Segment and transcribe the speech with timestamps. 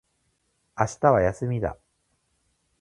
[0.75, 1.77] 明日は休みだ。